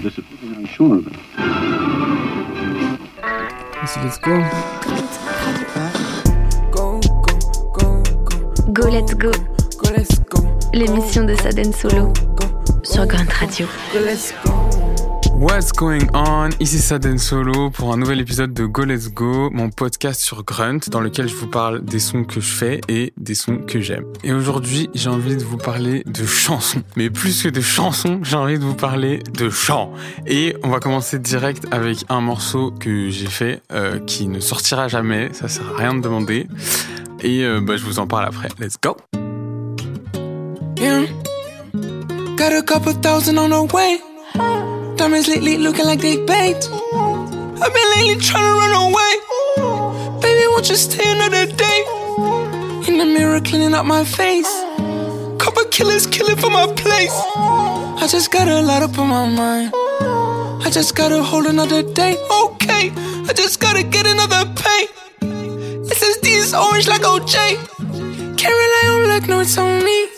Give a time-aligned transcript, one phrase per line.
[0.00, 1.12] discipline, sure of it.
[4.02, 4.36] let's go.
[6.70, 7.38] Go, go,
[7.72, 8.72] go, go.
[8.72, 9.30] Go Let's Go,
[9.78, 10.38] Go, let's go.
[10.72, 12.12] l'émission de Saden Solo
[12.82, 13.66] sur Grunt Radio.
[13.92, 14.59] Go, let's go.
[15.40, 16.50] What's going on?
[16.60, 20.80] Ici Saden Solo pour un nouvel épisode de Go Let's Go, mon podcast sur Grunt
[20.90, 24.04] dans lequel je vous parle des sons que je fais et des sons que j'aime.
[24.22, 26.82] Et aujourd'hui, j'ai envie de vous parler de chansons.
[26.94, 29.94] Mais plus que de chansons, j'ai envie de vous parler de chants.
[30.26, 34.88] Et on va commencer direct avec un morceau que j'ai fait euh, qui ne sortira
[34.88, 36.48] jamais, ça sert à rien de demander.
[37.22, 38.48] Et euh, bah, je vous en parle après.
[38.58, 38.94] Let's go!
[42.36, 44.09] Got a couple thousand on the way.
[45.00, 46.68] Diamonds lately looking like they baked.
[46.70, 49.12] I've been lately trying to run away.
[50.20, 51.78] Baby, won't you stay another day?
[52.86, 54.52] In the mirror, cleaning up my face.
[55.38, 57.14] Couple killers killing for my place.
[57.34, 59.72] I just got a lot up on my mind.
[60.66, 62.22] I just gotta hold another day.
[62.44, 62.92] Okay,
[63.26, 64.86] I just gotta get another pay.
[65.96, 67.56] SSD is orange like OJ.
[68.36, 70.09] Can't rely on luck, no, it's on me.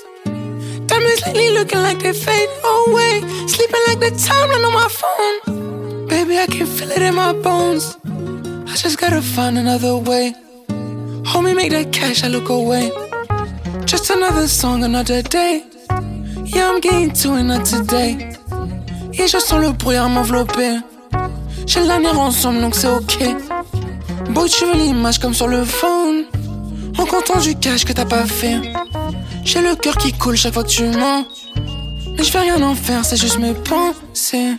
[1.03, 3.21] Diamonds lately looking like they fade away.
[3.49, 6.07] Sleeping like the timeline on my phone.
[6.07, 7.97] Baby, I can feel it in my bones.
[8.05, 10.33] I just gotta find another way.
[11.25, 12.93] Homie, make that cash, I look away.
[13.85, 15.65] Just another song, another day.
[16.45, 18.37] Yeah, I'm getting to it, not today.
[19.15, 20.79] Et je sens le brouillard m'envelopper.
[21.67, 23.19] J'ai l'avenir ensemble, donc c'est ok.
[24.31, 26.27] Beau, tu veux l'image comme sur le phone.
[26.97, 28.61] En comptant du cash que t'as pas fait.
[29.45, 31.27] J'ai le cœur qui coule chaque fois que tu mens.
[32.17, 34.55] Mais je vais rien en faire, c'est juste mes pensées.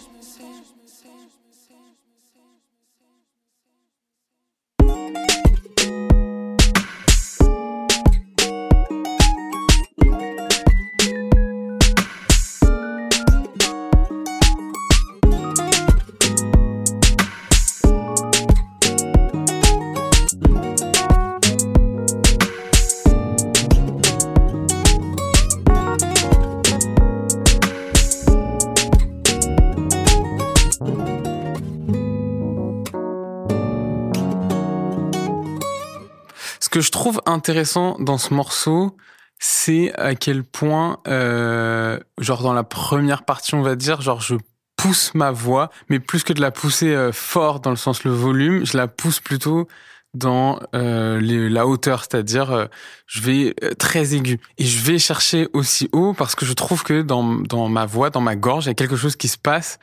[36.73, 38.97] Que je trouve intéressant dans ce morceau,
[39.37, 44.33] c'est à quel point, euh, genre dans la première partie, on va dire, genre je
[44.75, 48.11] pousse ma voix, mais plus que de la pousser euh, fort dans le sens le
[48.11, 49.67] volume, je la pousse plutôt
[50.15, 52.65] dans euh, la hauteur, c'est-à-dire euh,
[53.05, 57.03] je vais très aigu et je vais chercher aussi haut parce que je trouve que
[57.03, 59.77] dans, dans ma voix, dans ma gorge, il y a quelque chose qui se passe,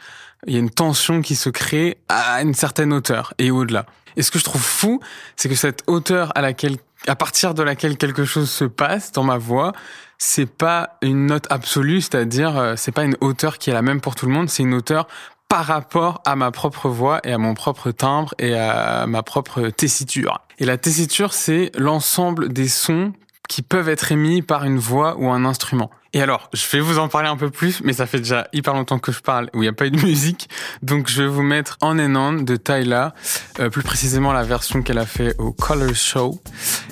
[0.48, 3.86] il y a une tension qui se crée à une certaine hauteur et au-delà.
[4.16, 5.00] Et ce que je trouve fou,
[5.36, 6.76] c'est que cette hauteur à laquelle,
[7.06, 9.72] à partir de laquelle quelque chose se passe dans ma voix,
[10.18, 14.00] c'est pas une note absolue, c'est-à-dire euh, c'est pas une hauteur qui est la même
[14.00, 15.08] pour tout le monde, c'est une hauteur
[15.48, 19.68] par rapport à ma propre voix et à mon propre timbre et à ma propre
[19.70, 20.38] tessiture.
[20.58, 23.12] Et la tessiture, c'est l'ensemble des sons
[23.48, 25.90] qui peuvent être émis par une voix ou un instrument.
[26.12, 28.74] Et alors, je vais vous en parler un peu plus, mais ça fait déjà hyper
[28.74, 30.48] longtemps que je parle où il n'y a pas eu de musique.
[30.82, 33.14] Donc je vais vous mettre On and On de Tyla,
[33.60, 36.40] euh, plus précisément la version qu'elle a fait au Color Show.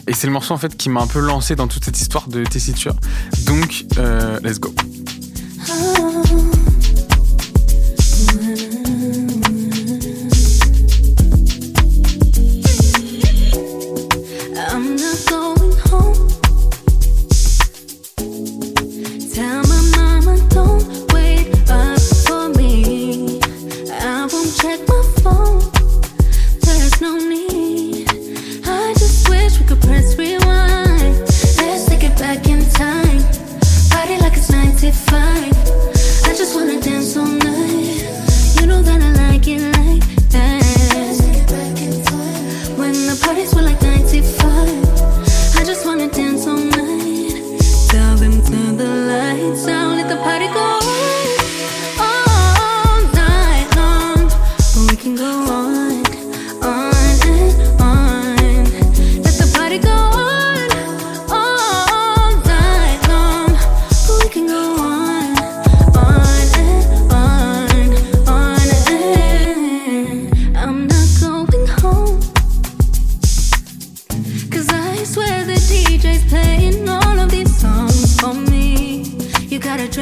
[0.07, 2.29] Et c'est le morceau en fait qui m'a un peu lancé dans toute cette histoire
[2.29, 2.95] de tessiture.
[3.45, 4.73] Donc, euh, let's go.
[29.69, 30.08] Could press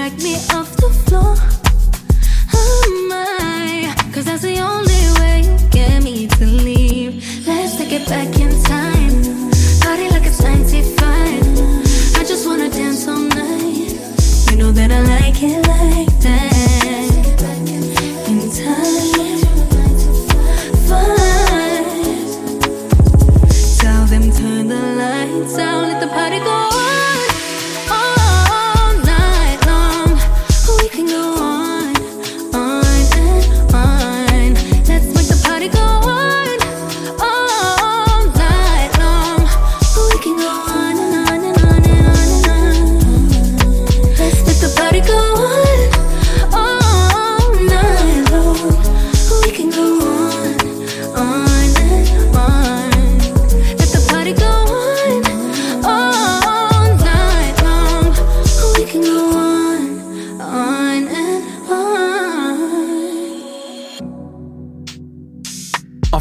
[0.07, 0.56] You gotta drag me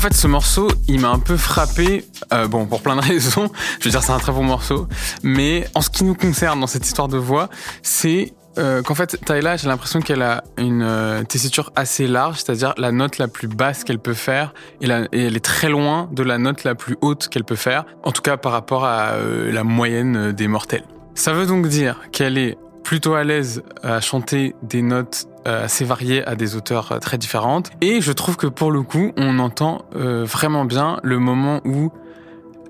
[0.10, 3.50] fait, ce morceau, il m'a un peu frappé, euh, bon, pour plein de raisons.
[3.80, 4.88] Je veux dire, c'est un très bon morceau.
[5.24, 7.50] Mais en ce qui nous concerne dans cette histoire de voix,
[7.82, 12.76] c'est euh, qu'en fait, Tyla, j'ai l'impression qu'elle a une euh, tessiture assez large, c'est-à-dire
[12.78, 16.38] la note la plus basse qu'elle peut faire, et, elle est très loin de la
[16.38, 20.32] note la plus haute qu'elle peut faire, en tout cas par rapport à la moyenne
[20.32, 20.84] des mortels.
[21.16, 26.26] Ça veut donc dire qu'elle est plutôt à l'aise à chanter des notes assez variées
[26.26, 29.86] à des auteurs euh, très différentes, et je trouve que pour le coup, on entend
[29.96, 31.92] euh, vraiment bien le moment où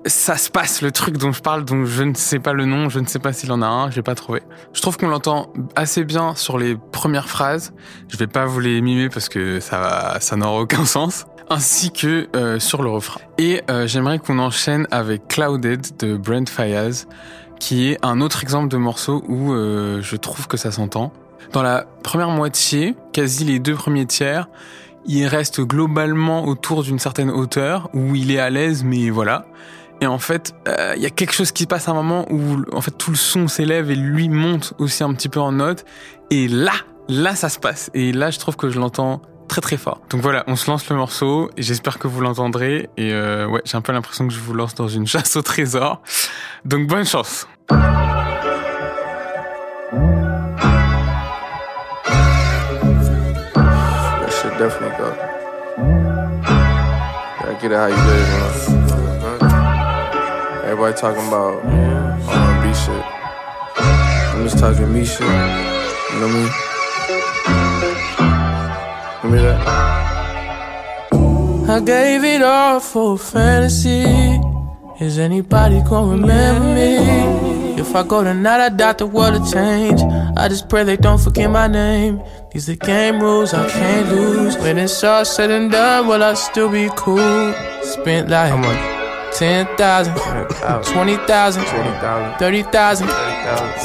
[0.06, 2.88] ça se passe, le truc dont je parle, dont je ne sais pas le nom,
[2.88, 4.42] je ne sais pas s'il en a un, j'ai pas trouvé.
[4.72, 7.72] Je trouve qu'on l'entend assez bien sur les premières phrases.
[8.08, 11.26] Je vais pas vous les mimer parce que ça ça n'aura aucun sens.
[11.48, 13.20] Ainsi que euh, sur le refrain.
[13.38, 17.06] Et euh, j'aimerais qu'on enchaîne avec Clouded de Brent Fayaz,
[17.60, 21.12] qui est un autre exemple de morceau où euh, je trouve que ça s'entend.
[21.52, 24.48] Dans la première moitié, quasi les deux premiers tiers,
[25.06, 29.46] il reste globalement autour d'une certaine hauteur où il est à l'aise, mais voilà.
[30.00, 32.26] Et en fait, euh, il y a quelque chose qui se passe à un moment
[32.30, 35.52] où en fait tout le son s'élève et lui monte aussi un petit peu en
[35.52, 35.84] note.
[36.30, 36.72] Et là,
[37.08, 37.90] là ça se passe.
[37.94, 40.00] Et là, je trouve que je l'entends très très fort.
[40.10, 42.90] Donc voilà, on se lance le morceau j'espère que vous l'entendrez.
[42.96, 45.42] Et euh, ouais, j'ai un peu l'impression que je vous lance dans une chasse au
[45.42, 46.02] trésor.
[46.64, 47.46] Donc bonne chance.
[54.58, 55.10] Definitely go.
[57.40, 58.76] Gotta get it how you live, know.
[60.64, 63.04] Everybody talking about R&B shit.
[64.34, 65.20] I'm just talking me shit.
[65.20, 66.50] You know what I mean?
[69.22, 69.60] Give me that.
[71.68, 74.40] I gave it all for fantasy.
[75.00, 77.55] Is anybody gonna remember me?
[77.78, 80.00] If I go tonight, I doubt the world will change.
[80.36, 82.22] I just pray they don't forget my name.
[82.50, 84.56] These the game rules I can't lose.
[84.56, 87.52] When it's all said and done, will I still be cool?
[87.82, 88.50] Spent like
[89.34, 90.14] 10,000,
[90.84, 91.64] 20,000,
[92.38, 93.08] 30,000,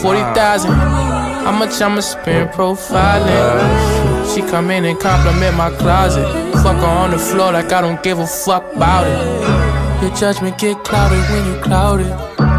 [0.02, 0.72] 40,000.
[0.72, 4.34] How much I'ma spend profiling?
[4.34, 6.26] She come in and compliment my closet.
[6.64, 10.02] Fuck her on the floor like I don't give a fuck about it.
[10.02, 12.51] Your judgment get clouded when you clouded.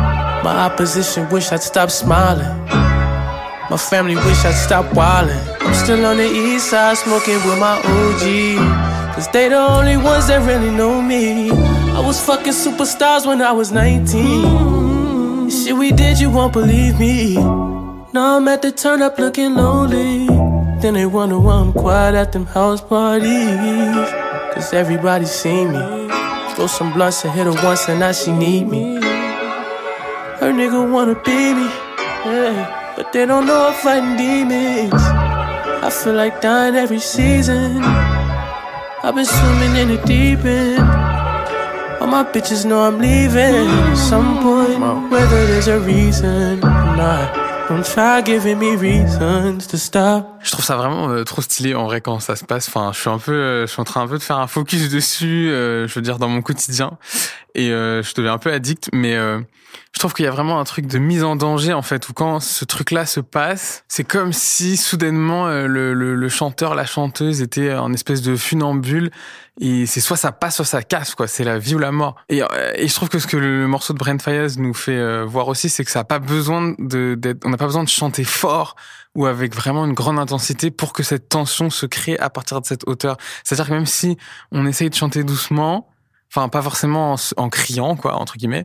[0.44, 2.58] My opposition wish I'd stop smiling.
[3.70, 5.38] My family wish I'd stop wildin'.
[5.60, 9.14] I'm still on the east side smoking with my OG.
[9.14, 11.52] Cause they the only ones that really know me.
[11.52, 15.44] I was fucking superstars when I was 19.
[15.46, 17.36] The Shit we did, you won't believe me.
[17.36, 20.26] Now I'm at the turn up looking lonely.
[20.80, 24.11] Then they wonder why I'm quiet at them house parties.
[24.54, 26.08] Cause everybody see me.
[26.56, 29.12] Throw some blunts and hit her once and now she need me.
[30.42, 31.68] Her nigga wanna be me.
[32.26, 32.94] Yeah.
[32.96, 34.92] But they don't know I'm fighting demons.
[35.87, 37.80] I feel like dying every season.
[39.04, 40.80] I've been swimming in the deep end.
[42.00, 44.80] All my bitches know I'm leaving at some point.
[45.12, 47.42] Whether there's a reason or not.
[47.68, 50.26] Don't try giving me reasons to stop.
[50.42, 52.68] Je trouve ça vraiment euh, trop stylé en vrai quand ça se passe.
[52.68, 54.49] Enfin, je suis un peu, euh, je suis en train un peu de faire un
[54.49, 55.49] focus dessus.
[55.49, 56.99] euh, je veux dire dans mon quotidien
[57.54, 58.88] et euh, je deviens un peu addict.
[58.92, 59.40] Mais euh,
[59.92, 62.12] je trouve qu'il y a vraiment un truc de mise en danger en fait où
[62.12, 66.87] quand ce truc-là se passe, c'est comme si soudainement euh, le, le, le chanteur, la
[66.87, 69.11] chanteuse était en espèce de funambule
[69.61, 71.26] et c'est soit ça passe, soit ça casse quoi.
[71.26, 72.16] C'est la vie ou la mort.
[72.28, 75.68] Et, je trouve que ce que le morceau de Brent Fayez nous fait voir aussi,
[75.68, 78.76] c'est que ça a pas besoin de, on n'a pas besoin de chanter fort
[79.14, 82.66] ou avec vraiment une grande intensité pour que cette tension se crée à partir de
[82.66, 83.16] cette hauteur.
[83.44, 84.16] C'est-à-dire que même si
[84.52, 85.91] on essaye de chanter doucement,
[86.34, 88.64] enfin pas forcément en, criant quoi entre guillemets,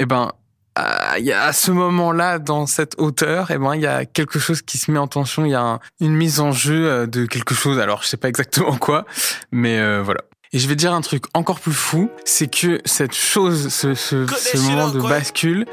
[0.00, 0.32] eh ben
[0.76, 4.04] ah, il y a à ce moment-là dans cette hauteur, eh ben il y a
[4.04, 6.88] quelque chose qui se met en tension, il y a un- une mise en jeu
[6.90, 7.78] euh, de quelque chose.
[7.78, 9.04] Alors je sais pas exactement quoi,
[9.52, 10.20] mais euh, voilà.
[10.52, 14.26] Et je vais dire un truc encore plus fou, c'est que cette chose, ce, ce,
[14.26, 15.66] ce moment de bascule,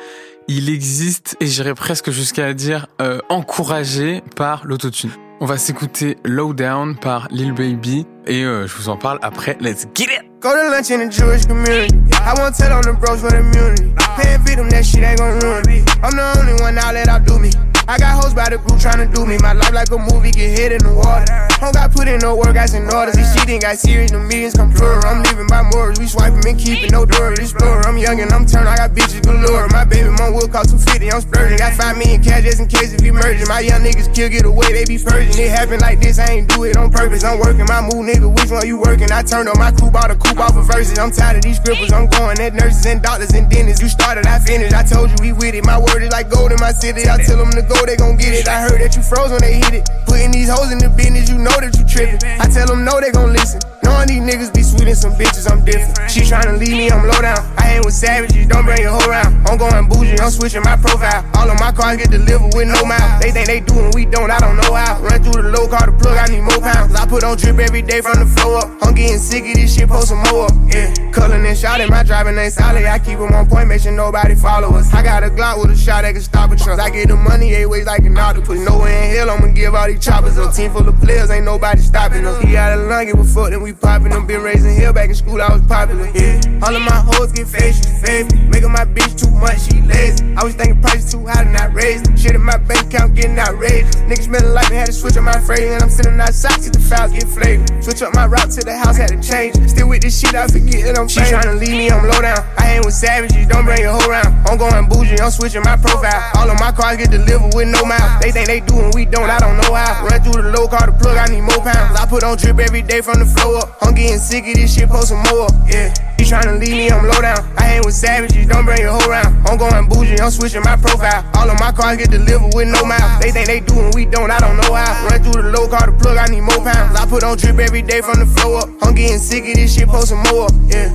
[0.47, 5.11] il existe, et j'irais presque jusqu'à dire euh, encouragé par l'autotune.
[5.39, 9.57] On va s'écouter Low Down par Lil Baby, et euh, je vous en parle après.
[9.61, 10.30] Let's get it!
[10.41, 11.95] Go to lunch in the Jewish community.
[12.13, 13.93] I won't tell on the bros for the immunity.
[14.17, 15.85] Paying feed them, that shit ain't gon' ruin me.
[16.01, 17.51] I'm the only one out that outdo me.
[17.91, 19.35] I got hoes by the group tryna do me.
[19.43, 21.27] My life like a movie, get hit in the water.
[21.59, 23.19] Don't got put in no work, I in orders.
[23.19, 25.03] This shit ain't got serious, the meetings come plural.
[25.03, 27.35] I'm living by morals, we swiping and keeping no door.
[27.35, 29.67] Explorer, I'm young and I'm turned, I got bitches galore.
[29.75, 31.59] My baby mom will cost 250, I'm splurging.
[31.59, 33.51] Got 5 million cash just in case if emerging.
[33.51, 35.35] My young niggas kill, get away, they be purging.
[35.35, 37.27] It happen like this, I ain't do it on purpose.
[37.27, 39.11] I'm working my move, nigga, which one you working?
[39.11, 40.95] I turned on my crew, bought a coupe off of verses.
[40.95, 43.83] I'm tired of these scribbles, I'm going at nurses and doctors and dentists.
[43.83, 44.71] You started, I finished.
[44.71, 45.67] I told you we with it.
[45.67, 47.03] My word is like gold in my city.
[47.11, 48.47] I tell them to go know they gon' get it.
[48.47, 49.89] I heard that you froze when they hit it.
[50.05, 52.21] Putting these hoes in the business, you know that you trippin'.
[52.39, 53.59] I tell them no, they gon' listen.
[53.83, 55.97] Knowing these niggas be sweet and some bitches, I'm different.
[56.09, 57.41] She tryna leave me, I'm low down.
[57.57, 59.41] I ain't with savages, don't bring your hoe round.
[59.47, 61.25] I'm going bougie, I'm switching my profile.
[61.33, 63.21] All of my cars get delivered with no mouth.
[63.21, 65.01] They think they do and we don't, I don't know how.
[65.01, 66.93] Run through the low car to plug, I need more pounds.
[66.93, 68.69] I put on drip every day from the floor up.
[68.85, 70.47] I'm getting sick of this shit, post some more.
[70.69, 72.85] Yeah, cullin' and shouting, my driving ain't solid.
[72.85, 74.93] I keep them on point, make sure nobody follow us.
[74.93, 76.79] I got a Glock with a shot that can stop a trunk.
[76.79, 78.59] I get the money eight ways like an octopus.
[78.59, 81.79] Nowhere in hell, I'ma give all these choppers a team full of players, ain't nobody
[81.81, 82.37] stopping us.
[82.43, 84.27] He out of line, give a fuck, then we poppin' them.
[84.27, 86.11] Been raising hell back in school, I was popular.
[86.13, 88.43] Yeah, all of my hoes get fed, she fed me.
[88.49, 90.35] Making my bitch too much, she lazy.
[90.35, 92.05] I was thinking prices too high and not raised.
[92.19, 93.95] Shit in my bank account getting outrageous.
[94.03, 95.71] Niggas smelling like me, had to switch up my phrase.
[95.71, 97.83] And I'm sitting outside, see the files get flavored.
[97.83, 99.55] Switch up my route to the house, had to change.
[99.69, 102.43] Still with this shit, I forget that I'm She tryna leave me, I'm low down.
[102.57, 104.27] I ain't with savages, don't bring your whole round.
[104.47, 106.19] I'm going bougie, I'm switching my profile.
[106.35, 108.21] All of my cars get delivered with no mouth.
[108.21, 110.05] They think they do and we don't, I don't know how.
[110.05, 111.97] Run through the low car to plug, I need more pounds.
[111.99, 113.77] I put on drip every day from the floor up.
[113.81, 115.47] I'm getting sick of this shit, post some more.
[115.67, 115.93] Yeah.
[116.17, 117.41] He tryna leave me, I'm low down.
[117.57, 119.47] I ain't with savages, don't bring your hoe round.
[119.47, 121.25] I'm going bougie, I'm switching my profile.
[121.35, 123.21] All of my cars get delivered with no mouth.
[123.21, 125.07] They think they do and we don't, I don't know how.
[125.07, 126.97] Run through the low car to plug, I need more pounds.
[126.97, 128.69] I put on drip every day from the floor up.
[128.81, 130.47] I'm getting sick of this shit, post some more.
[130.67, 130.93] Yeah.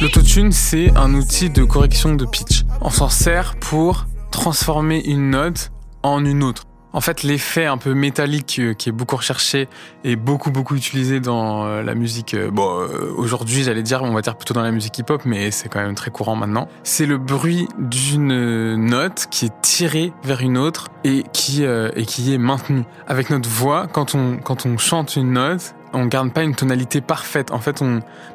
[0.00, 2.64] L'autotune, c'est un outil de correction de pitch.
[2.80, 5.70] On s'en sert pour transformer une note
[6.02, 6.64] en une autre.
[6.94, 9.68] En fait, l'effet un peu métallique euh, qui est beaucoup recherché
[10.04, 12.32] et beaucoup beaucoup utilisé dans euh, la musique.
[12.32, 15.68] euh, Bon, aujourd'hui, j'allais dire, on va dire plutôt dans la musique hip-hop, mais c'est
[15.68, 16.66] quand même très courant maintenant.
[16.84, 22.32] C'est le bruit d'une note qui est tirée vers une autre et qui et qui
[22.32, 22.84] est maintenue.
[23.06, 27.00] Avec notre voix, quand on quand on chante une note, on garde pas une tonalité
[27.00, 27.50] parfaite.
[27.50, 27.82] En fait,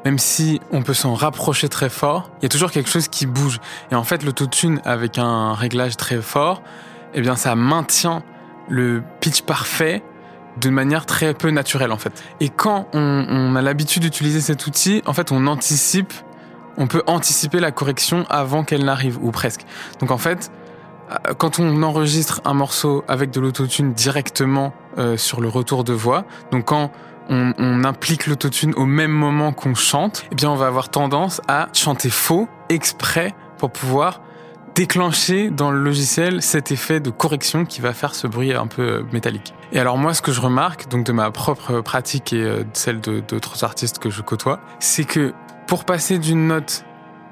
[0.06, 3.26] même si on peut s'en rapprocher très fort, il y a toujours quelque chose qui
[3.26, 3.60] bouge.
[3.92, 6.62] Et en fait, l'autotune avec un réglage très fort,
[7.14, 8.24] eh bien, ça maintient
[8.70, 10.04] le pitch parfait
[10.60, 12.24] de manière très peu naturelle, en fait.
[12.40, 16.14] Et quand on, on a l'habitude d'utiliser cet outil, en fait, on anticipe,
[16.78, 19.62] on peut anticiper la correction avant qu'elle n'arrive, ou presque.
[20.00, 20.52] Donc, en fait,
[21.12, 25.94] euh, quand on enregistre un morceau avec de l'autotune directement euh, sur le retour de
[25.94, 26.92] voix, donc quand
[27.30, 31.68] on, implique l'autotune au même moment qu'on chante, eh bien on va avoir tendance à
[31.74, 34.22] chanter faux exprès pour pouvoir
[34.76, 39.06] déclencher dans le logiciel cet effet de correction qui va faire ce bruit un peu
[39.12, 39.54] métallique.
[39.72, 42.70] Et alors moi, ce que je remarque, donc de ma propre pratique et euh, de
[42.74, 45.34] celle d'autres artistes que je côtoie, c'est que
[45.68, 46.86] pour passer d'une note,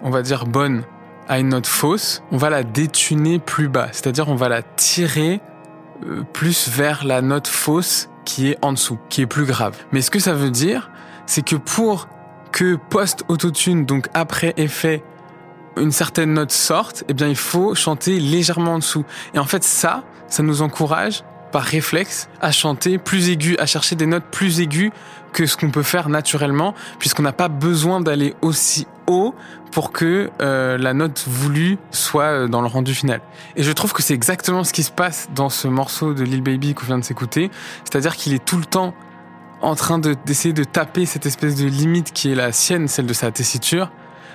[0.03, 0.83] on va dire bonne,
[1.27, 3.87] à une note fausse, on va la détuner plus bas.
[3.91, 5.41] C'est-à-dire on va la tirer
[6.33, 9.77] plus vers la note fausse qui est en dessous, qui est plus grave.
[9.91, 10.91] Mais ce que ça veut dire,
[11.25, 12.07] c'est que pour
[12.51, 15.03] que post-autotune, donc après effet,
[15.77, 19.05] une certaine note sorte, eh bien il faut chanter légèrement en dessous.
[19.33, 23.95] Et en fait ça, ça nous encourage par réflexe à chanter plus aigu, à chercher
[23.95, 24.91] des notes plus aiguës
[25.33, 29.33] que ce qu'on peut faire naturellement, puisqu'on n'a pas besoin d'aller aussi haut
[29.71, 33.21] pour que euh, la note voulue soit euh, dans le rendu final.
[33.55, 36.41] Et je trouve que c'est exactement ce qui se passe dans ce morceau de Lil
[36.41, 37.49] Baby qu'on vient de s'écouter,
[37.83, 38.93] c'est-à-dire qu'il est tout le temps
[39.61, 43.05] en train de- d'essayer de taper cette espèce de limite qui est la sienne, celle
[43.05, 43.91] de sa tessiture.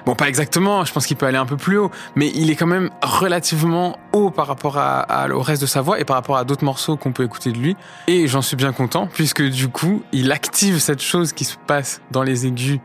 [0.06, 2.54] Bon, pas exactement, je pense qu'il peut aller un peu plus haut, mais il est
[2.54, 6.44] quand même relativement haut par rapport au reste de sa voix et par rapport à
[6.44, 7.76] d'autres morceaux qu'on peut écouter de lui.
[8.06, 12.00] Et j'en suis bien content, puisque du coup, il active cette chose qui se passe
[12.12, 12.78] dans les aigus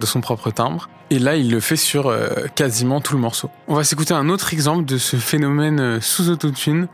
[0.00, 0.90] de son propre timbre.
[1.08, 3.50] Et là, il le fait sur euh, quasiment tout le morceau.
[3.66, 6.88] On va s'écouter un autre exemple de ce phénomène euh, sous autotune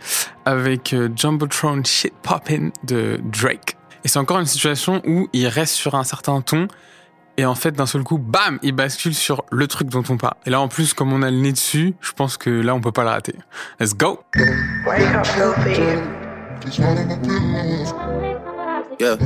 [0.45, 3.77] avec euh, Jumbotron Shit Poppin' de Drake.
[4.05, 6.69] Et c'est encore une situation où il reste sur un certain ton
[7.37, 10.37] et en fait, d'un seul coup, bam, il bascule sur le truc dont on parle.
[10.47, 12.81] Et là, en plus, comme on a le nez dessus, je pense que là, on
[12.81, 13.35] peut pas le rater.
[13.79, 14.21] Let's go!
[18.99, 19.17] Yeah.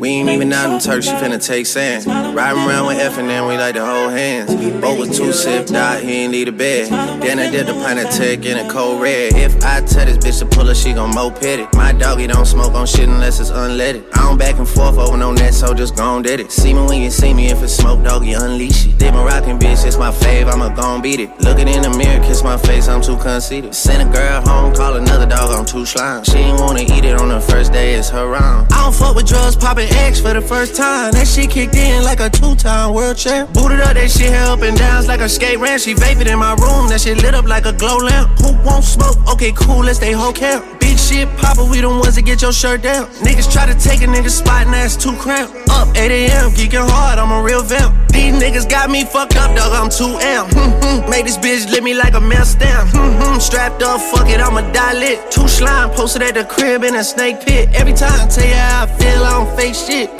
[0.00, 2.06] We ain't even out in Turks, she finna take sand.
[2.34, 4.54] Riding around with F and then we like to hold hands.
[4.54, 6.90] With two sipped out, he ain't need a bed.
[7.20, 9.34] Then I did the pint of tech in a cold red.
[9.34, 11.68] If I tell this bitch to pull her, she gon' moped it.
[11.74, 14.06] My doggy don't smoke on shit unless it's unleaded.
[14.14, 16.52] I don't back and forth over no net, so just gon' did it.
[16.52, 18.98] See me when you see me, if it's smoke, doggy, unleash it.
[18.98, 21.28] Did my rockin' bitch, it's my fave, I'ma gon' beat it.
[21.40, 23.74] Looking in the mirror, kiss my face, I'm too conceited.
[23.74, 26.24] Send a girl home, call another dog, I'm too slime.
[26.24, 28.72] She ain't wanna on the first day, it's her round.
[28.72, 31.12] I don't fuck with drugs, poppin' X for the first time.
[31.12, 33.52] That shit kicked in like a two-time world champ.
[33.52, 35.80] Booted up that shit, hair up and downs like a skate ramp.
[35.80, 38.38] She vapid in my room, that shit lit up like a glow lamp.
[38.38, 39.16] Who won't smoke?
[39.32, 40.80] Okay, cool, let's stay whole camp.
[40.80, 43.06] Big shit popper, we the ones that get your shirt down.
[43.26, 45.52] Niggas try to take a nigga spot and that's too cramped.
[45.70, 48.12] Up 8 a.m., geeking hard, I'm a real vamp.
[48.12, 50.52] These niggas got me fucked up, dog, I'm too amp.
[50.54, 50.73] Hmm.
[51.14, 52.90] Made this bitch lick me like a mail stamp.
[52.90, 55.30] Mm-hmm, strapped up, fuck it, I'ma die lit.
[55.30, 57.68] Two slime posted at the crib in a snake pit.
[57.72, 60.10] Every time I tell you how I feel, I don't fake shit.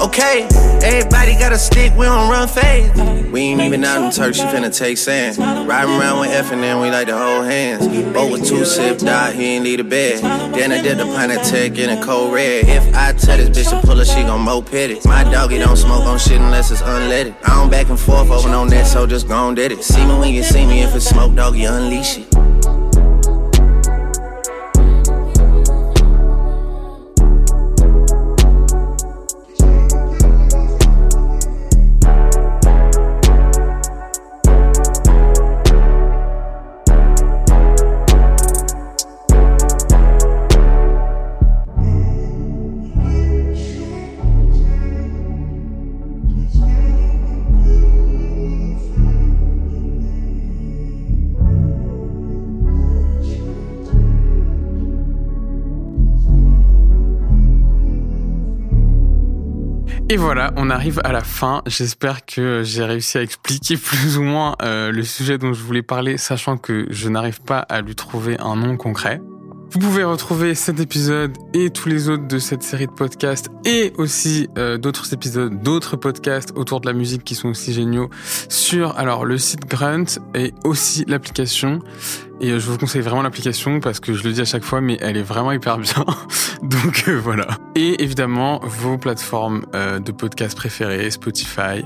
[0.00, 0.48] Okay,
[0.82, 2.96] everybody got a stick, we don't run fast.
[3.30, 5.38] We ain't even out in Turks, she finna take sand.
[5.38, 7.86] Riding around with F and then we like to hold hands.
[8.12, 10.22] Both with two sip, die, he ain't need a bed.
[10.54, 12.68] Then I did the pint of tech in a cold red.
[12.68, 15.04] If I tell this bitch to pull her, she gon' moped it.
[15.04, 17.36] My doggy don't smoke on shit unless it's unleaded.
[17.44, 19.84] I don't back and forth over no net, so just gon' did it.
[19.84, 22.27] See me when you see me, if it's smoke, dog, you unleash it.
[60.10, 61.60] Et voilà, on arrive à la fin.
[61.66, 65.82] J'espère que j'ai réussi à expliquer plus ou moins euh, le sujet dont je voulais
[65.82, 69.20] parler, sachant que je n'arrive pas à lui trouver un nom concret.
[69.70, 73.92] Vous pouvez retrouver cet épisode et tous les autres de cette série de podcasts et
[73.98, 78.08] aussi euh, d'autres épisodes, d'autres podcasts autour de la musique qui sont aussi géniaux
[78.48, 81.80] sur alors le site Grunt et aussi l'application.
[82.40, 84.80] Et euh, je vous conseille vraiment l'application parce que je le dis à chaque fois,
[84.80, 86.06] mais elle est vraiment hyper bien.
[86.62, 87.46] Donc euh, voilà.
[87.74, 91.84] Et évidemment vos plateformes de podcasts préférées, Spotify,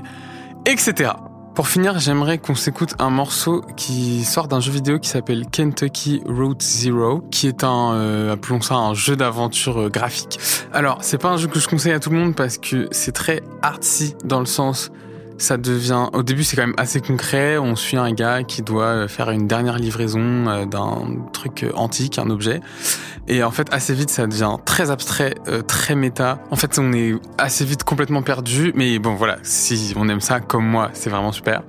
[0.65, 1.11] etc.
[1.55, 6.23] Pour finir, j'aimerais qu'on s'écoute un morceau qui sort d'un jeu vidéo qui s'appelle Kentucky
[6.25, 10.39] Route Zero, qui est un, euh, appelons ça un jeu d'aventure euh, graphique.
[10.73, 13.11] Alors, c'est pas un jeu que je conseille à tout le monde parce que c'est
[13.11, 14.91] très artsy dans le sens
[15.39, 18.85] ça devient au début c'est quand même assez concret on suit un gars qui doit
[18.85, 22.61] euh, faire une dernière livraison d'un truc antique un objet
[23.27, 25.35] et en fait assez vite ça devient très abstrait
[25.67, 26.39] très méta.
[26.51, 30.39] En fait on est assez vite complètement perdu mais bon voilà si on aime ça
[30.39, 31.63] comme moi c'est vraiment super.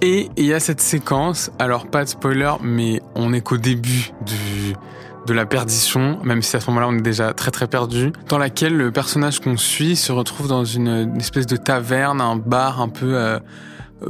[0.00, 4.12] Et il y a cette séquence alors pas de spoiler mais on est qu'au début
[4.24, 4.74] du
[5.26, 8.38] de la perdition, même si à ce moment-là on est déjà très très perdu, dans
[8.38, 12.80] laquelle le personnage qu'on suit se retrouve dans une, une espèce de taverne, un bar
[12.80, 13.38] un peu euh,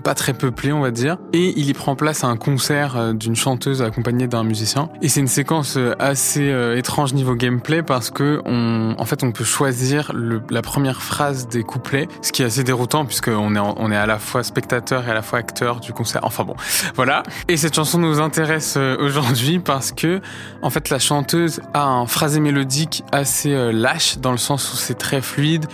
[0.05, 1.17] pas très peuplé on va dire.
[1.33, 4.89] Et il y prend place à un concert euh, d'une chanteuse accompagnée d'un musicien.
[5.03, 9.23] Et c'est une séquence euh, assez euh, étrange niveau gameplay parce que on en fait
[9.23, 13.29] on peut choisir le, la première phrase des couplets ce qui est assez déroutant puisque
[13.29, 16.21] on est on est à la fois spectateur et à la fois acteur du concert.
[16.25, 16.55] Enfin bon
[16.95, 17.23] voilà.
[17.49, 20.21] Et cette chanson nous intéresse euh, aujourd'hui parce que
[20.63, 24.77] en fait la chanteuse a un phrasé mélodique assez euh, lâche dans le sens où
[24.77, 25.67] c'est très fluide.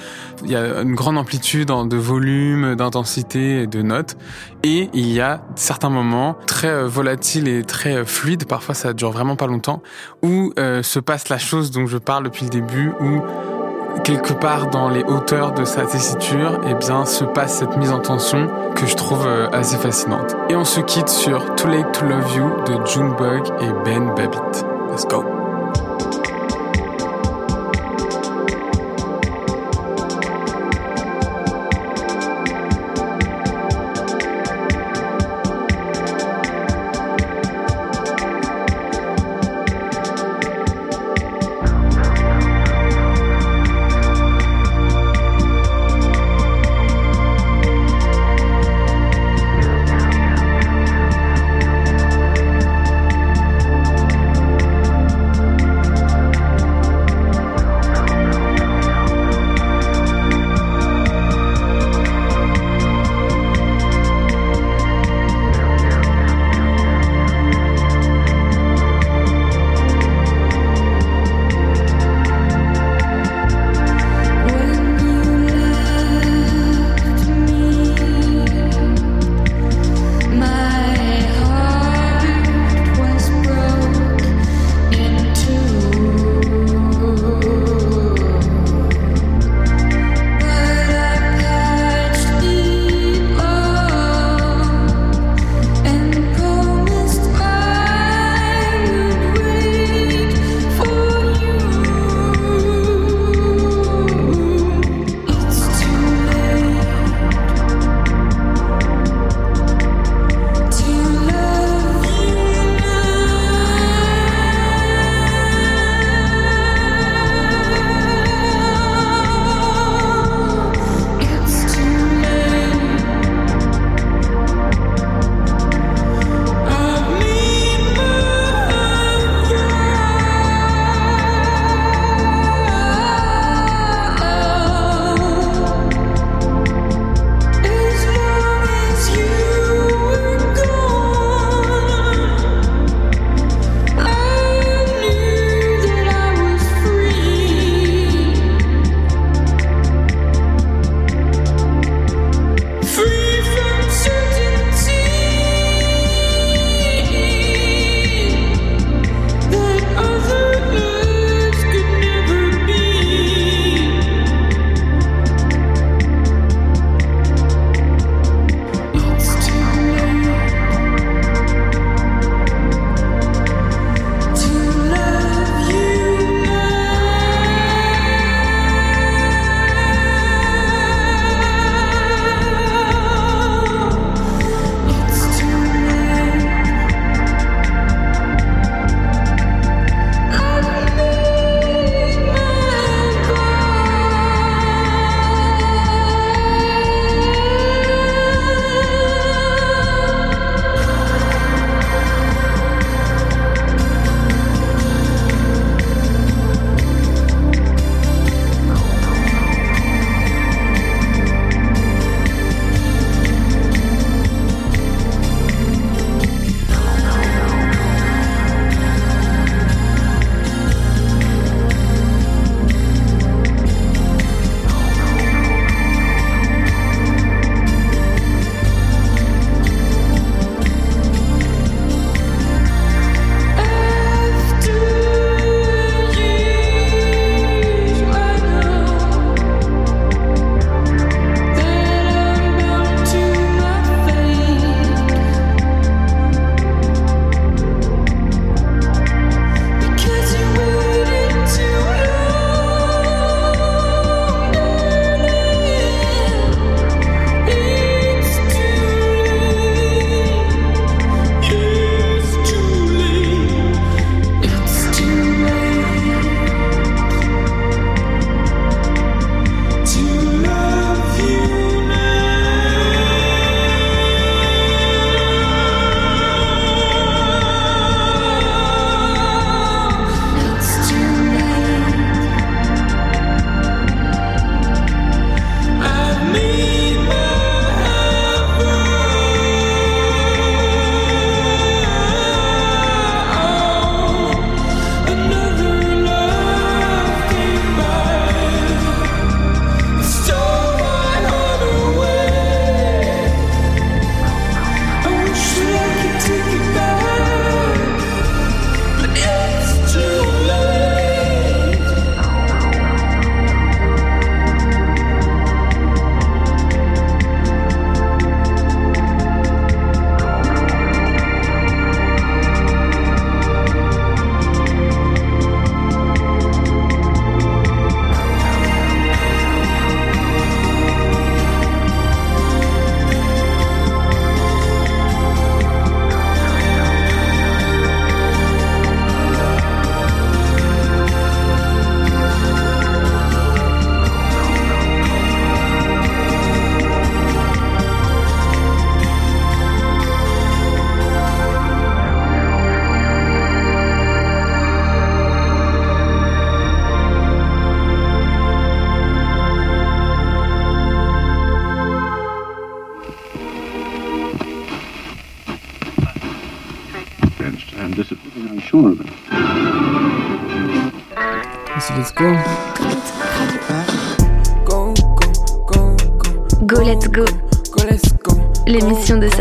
[0.44, 4.05] Il y a une grande amplitude de volume, d'intensité et de notes.
[4.62, 8.92] Et il y a certains moments très euh, volatiles et très euh, fluides, parfois ça
[8.92, 9.82] dure vraiment pas longtemps,
[10.22, 13.20] où euh, se passe la chose dont je parle depuis le début, où
[14.02, 18.00] quelque part dans les hauteurs de sa tessiture, eh bien, se passe cette mise en
[18.00, 20.36] tension que je trouve assez fascinante.
[20.50, 24.66] Et on se quitte sur Too Late to Love You de Junebug et Ben Babbitt.
[24.90, 25.35] Let's go.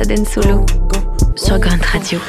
[0.07, 0.63] Solo
[1.35, 2.19] sur Grand Radio.